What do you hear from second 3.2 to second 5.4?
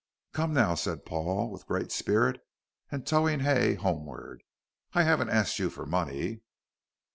Hay homeward, "I haven't